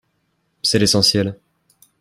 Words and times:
C’est 0.63 0.79
l’essentiel 0.79 1.37